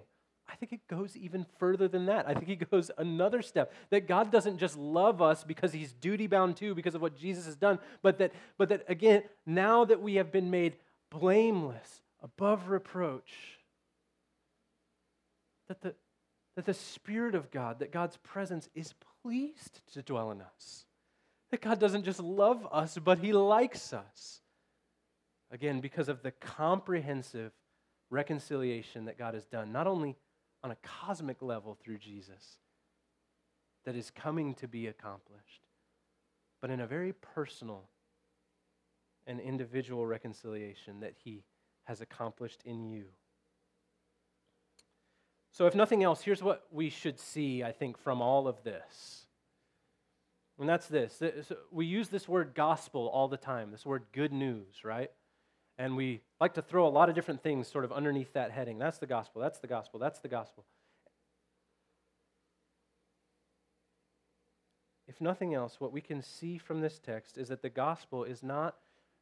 [0.50, 2.28] I think it goes even further than that.
[2.28, 3.74] I think it goes another step.
[3.90, 7.46] That God doesn't just love us because he's duty bound to because of what Jesus
[7.46, 10.76] has done, but that, but that again, now that we have been made
[11.10, 13.60] blameless, above reproach,
[15.68, 15.94] that the,
[16.56, 18.94] that the Spirit of God, that God's presence is
[19.28, 20.86] pleased to dwell in us.
[21.52, 24.40] That God doesn't just love us, but He likes us.
[25.52, 27.52] Again, because of the comprehensive
[28.10, 30.16] reconciliation that God has done, not only
[30.64, 32.58] on a cosmic level through Jesus,
[33.84, 35.64] that is coming to be accomplished,
[36.62, 37.90] but in a very personal
[39.26, 41.44] and individual reconciliation that He
[41.84, 43.06] has accomplished in you.
[45.58, 49.26] So, if nothing else, here's what we should see, I think, from all of this.
[50.60, 51.20] And that's this.
[51.72, 55.10] We use this word gospel all the time, this word good news, right?
[55.80, 58.78] And we like to throw a lot of different things sort of underneath that heading.
[58.78, 60.64] That's the gospel, that's the gospel, that's the gospel.
[65.08, 68.44] If nothing else, what we can see from this text is that the gospel is
[68.44, 68.76] not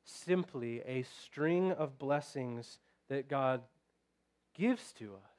[0.03, 3.61] simply a string of blessings that God
[4.53, 5.34] gives to us,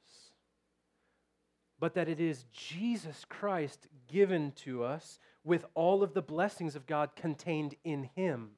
[1.79, 6.87] but that it is Jesus Christ given to us with all of the blessings of
[6.87, 8.51] God contained in Him.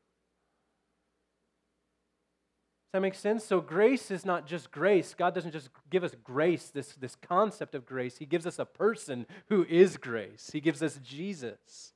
[2.91, 3.43] Does that make sense?
[3.43, 5.13] So, grace is not just grace.
[5.13, 8.17] God doesn't just give us grace, this, this concept of grace.
[8.17, 11.93] He gives us a person who is grace, He gives us Jesus.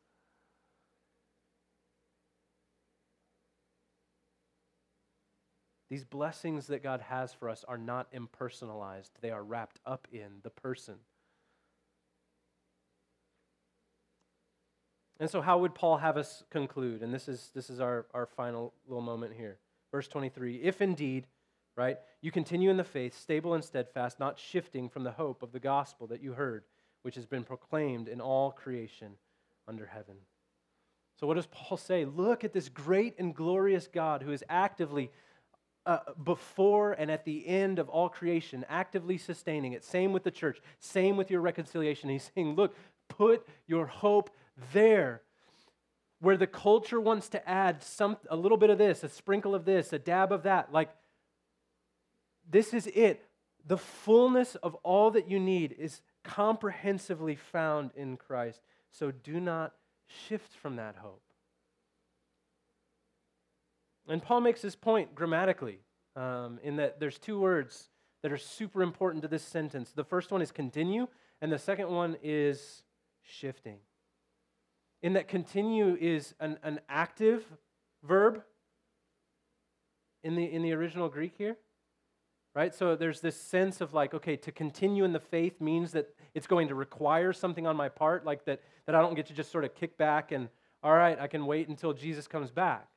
[5.90, 10.42] These blessings that God has for us are not impersonalized, they are wrapped up in
[10.42, 10.96] the person.
[15.24, 17.02] And so, how would Paul have us conclude?
[17.02, 19.58] And this is, this is our, our final little moment here.
[19.90, 21.28] Verse 23 If indeed,
[21.78, 25.54] right, you continue in the faith, stable and steadfast, not shifting from the hope of
[25.54, 26.66] the gospel that you heard,
[27.04, 29.14] which has been proclaimed in all creation
[29.66, 30.16] under heaven.
[31.18, 32.04] So, what does Paul say?
[32.04, 35.10] Look at this great and glorious God who is actively
[35.86, 39.86] uh, before and at the end of all creation, actively sustaining it.
[39.86, 42.10] Same with the church, same with your reconciliation.
[42.10, 42.76] He's saying, look,
[43.08, 44.30] put your hope
[44.72, 45.22] there.
[46.20, 49.66] Where the culture wants to add some, a little bit of this, a sprinkle of
[49.66, 50.89] this, a dab of that, like
[52.49, 53.26] this is it.
[53.66, 58.62] The fullness of all that you need is comprehensively found in Christ.
[58.89, 59.74] So do not
[60.08, 61.22] shift from that hope.
[64.08, 65.80] And Paul makes this point grammatically
[66.16, 67.89] um, in that there's two words
[68.22, 69.91] that are super important to this sentence.
[69.91, 71.08] The first one is continue,
[71.41, 72.84] and the second one is
[73.22, 73.78] shifting.
[75.04, 77.45] In that continue is an, an active
[78.04, 78.41] verb
[80.24, 81.58] in the, in the original Greek here,
[82.56, 82.74] right?
[82.74, 86.47] So there's this sense of like, okay, to continue in the faith means that it's
[86.47, 89.51] going to require something on my part, like that, that I don't get to just
[89.51, 90.49] sort of kick back and,
[90.82, 92.88] all right, I can wait until Jesus comes back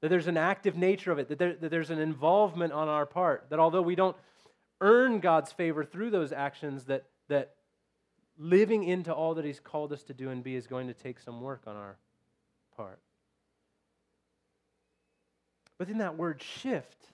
[0.00, 3.06] that there's an active nature of it, that, there, that there's an involvement on our
[3.06, 4.16] part, that although we don't
[4.80, 7.54] earn God's favor through those actions, that, that
[8.38, 11.18] living into all that He's called us to do and be is going to take
[11.20, 11.96] some work on our
[12.76, 13.00] part.
[15.78, 17.06] But in that word shift,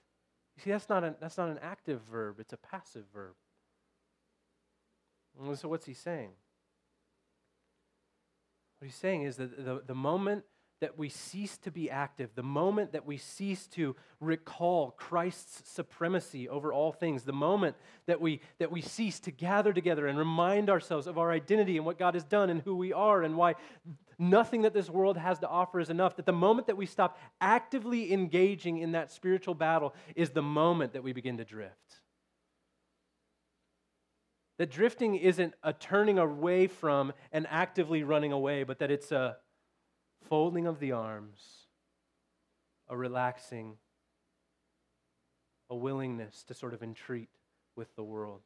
[0.57, 3.35] you see, that's not, that's not an active verb, it's a passive verb.
[5.41, 6.31] And so, what's he saying?
[8.79, 10.45] What he's saying is that the, the moment
[10.85, 16.47] that we cease to be active, the moment that we cease to recall Christ's supremacy
[16.47, 17.75] over all things, the moment
[18.05, 21.87] that we, that we cease to gather together and remind ourselves of our identity and
[21.87, 23.55] what God has done and who we are and why
[24.19, 27.19] nothing that this world has to offer is enough, that the moment that we stop
[27.41, 32.03] actively engaging in that spiritual battle is the moment that we begin to drift.
[34.59, 39.39] That drifting isn't a turning away from and actively running away, but that it's a
[40.29, 41.67] folding of the arms,
[42.89, 43.77] a relaxing,
[45.71, 47.29] a willingness to sort of entreat
[47.77, 48.43] with the world.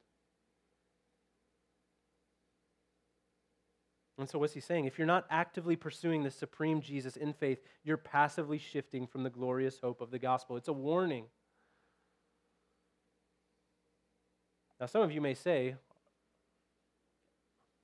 [4.18, 4.87] And so, what's he saying?
[4.87, 9.31] If you're not actively pursuing the supreme Jesus in faith, you're passively shifting from the
[9.31, 10.57] glorious hope of the gospel.
[10.57, 11.26] It's a warning.
[14.81, 15.76] Now, some of you may say,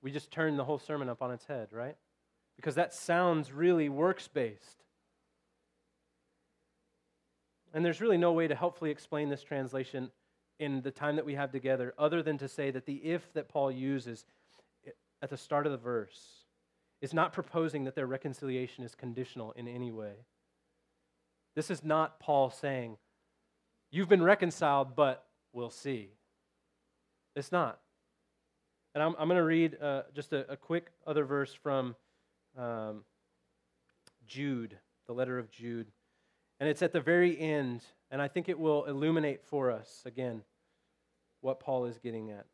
[0.03, 1.97] we just turned the whole sermon up on its head, right?
[2.57, 4.85] Because that sounds really works based.
[7.73, 10.11] And there's really no way to helpfully explain this translation
[10.61, 13.49] in the time that we have together other than to say that the if that
[13.49, 14.25] Paul uses
[15.21, 16.45] at the start of the verse
[17.01, 20.15] is not proposing that their reconciliation is conditional in any way.
[21.57, 22.97] This is not Paul saying,
[23.91, 26.09] You've been reconciled, but we'll see.
[27.37, 27.79] It's not.
[28.95, 31.95] And I'm, I'm going to read uh, just a, a, quick other verse from
[32.59, 33.05] um,
[34.27, 35.91] Jude, the letter of Jude.
[36.61, 40.43] And it's at the very end, and I think it will illuminate for us again
[41.41, 42.47] what Paul is getting at.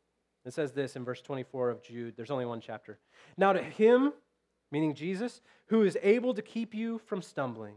[0.45, 2.15] It says this in verse 24 of Jude.
[2.17, 2.99] There's only one chapter.
[3.37, 4.13] Now, to him,
[4.73, 7.75] meaning Jesus, who is able to keep you from stumbling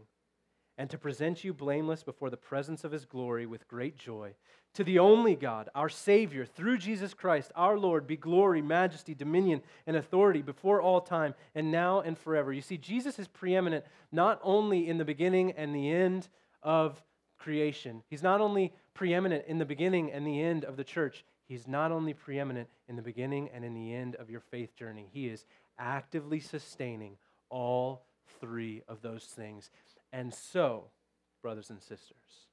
[0.76, 4.34] and to present you blameless before the presence of his glory with great joy,
[4.74, 9.62] to the only God, our Savior, through Jesus Christ, our Lord, be glory, majesty, dominion,
[9.86, 12.52] and authority before all time, and now and forever.
[12.52, 16.28] You see, Jesus is preeminent not only in the beginning and the end
[16.62, 17.02] of
[17.38, 21.68] creation, he's not only preeminent in the beginning and the end of the church, He's
[21.68, 25.28] not only preeminent in the beginning and in the end of your faith journey, He
[25.28, 25.44] is
[25.78, 27.16] actively sustaining
[27.50, 28.06] all
[28.40, 29.70] three of those things.
[30.14, 30.84] And so,
[31.42, 32.46] brothers and sisters,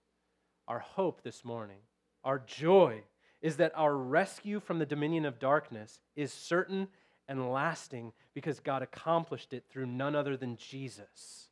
[0.67, 1.77] our hope this morning,
[2.23, 3.03] our joy,
[3.39, 6.87] is that our rescue from the dominion of darkness is certain
[7.27, 11.49] and lasting because God accomplished it through none other than Jesus,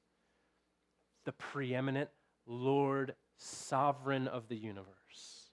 [1.25, 2.09] the preeminent
[2.47, 5.51] Lord, sovereign of the universe.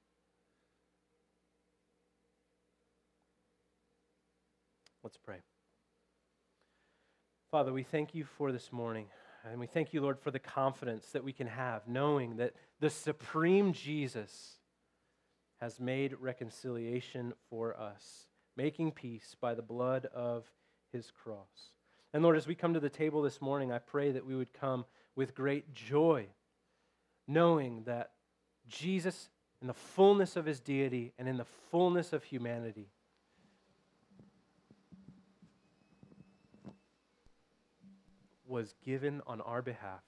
[5.05, 5.37] Let's pray.
[7.51, 9.09] Father, we thank you for this morning.
[9.51, 12.90] And we thank you, Lord, for the confidence that we can have, knowing that the
[12.90, 14.57] supreme Jesus
[15.61, 18.26] has made reconciliation for us,
[18.57, 20.44] making peace by the blood of
[20.92, 21.70] his cross.
[22.12, 24.53] And Lord, as we come to the table this morning, I pray that we would
[24.53, 24.84] come
[25.14, 26.26] with great joy,
[27.28, 28.11] knowing that
[28.68, 29.28] Jesus,
[29.62, 32.90] in the fullness of his deity and in the fullness of humanity,
[38.49, 40.03] was given on our behalf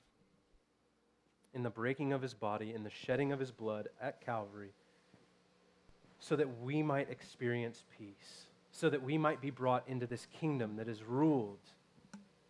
[1.54, 4.72] in the breaking of his body, in the shedding of his blood at Calvary,
[6.20, 10.76] so that we might experience peace, so that we might be brought into this kingdom
[10.76, 11.58] that is ruled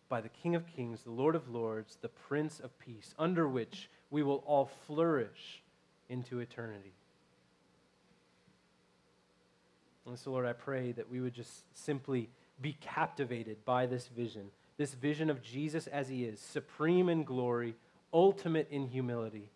[0.09, 3.89] by the King of Kings, the Lord of Lords, the Prince of Peace, under which
[4.09, 5.61] we will all flourish
[6.09, 6.93] into eternity.
[10.05, 12.29] And so, Lord, I pray that we would just simply
[12.59, 14.49] be captivated by this vision
[14.79, 17.75] this vision of Jesus as he is, supreme in glory,
[18.13, 19.49] ultimate in humility.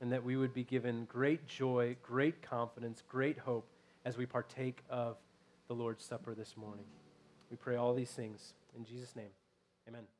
[0.00, 3.68] And that we would be given great joy, great confidence, great hope
[4.06, 5.18] as we partake of
[5.68, 6.86] the Lord's Supper this morning.
[7.50, 9.30] We pray all these things in Jesus' name.
[9.86, 10.15] Amen.